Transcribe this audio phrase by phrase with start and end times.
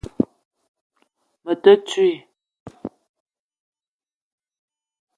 [1.43, 2.17] Me te ntouii